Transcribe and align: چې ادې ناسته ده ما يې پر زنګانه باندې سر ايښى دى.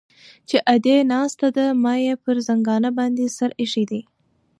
چې 0.49 0.57
ادې 0.73 0.97
ناسته 1.11 1.47
ده 1.57 1.65
ما 1.83 1.93
يې 2.05 2.13
پر 2.23 2.35
زنګانه 2.47 2.89
باندې 2.97 3.25
سر 3.37 3.49
ايښى 3.61 3.83
دى. 3.89 4.01